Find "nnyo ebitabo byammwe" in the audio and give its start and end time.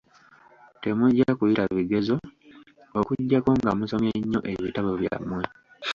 4.19-5.43